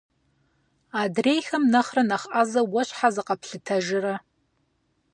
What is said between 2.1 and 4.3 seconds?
ӏэзэу уэ щхьэ зыкъэплъытэжрэ?